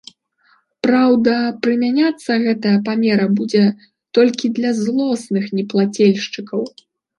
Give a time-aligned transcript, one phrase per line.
[0.85, 1.33] Праўда,
[1.65, 3.63] прымяняцца гэтая мера будзе
[4.21, 6.61] толькі да злосных неплацельшчыкаў.